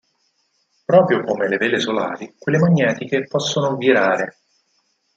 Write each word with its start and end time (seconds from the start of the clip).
Proprio 0.83 1.23
come 1.23 1.47
le 1.47 1.57
vele 1.57 1.79
solari, 1.79 2.33
quelle 2.39 2.57
magnetiche 2.57 3.27
possono 3.27 3.77
"virare". 3.77 4.35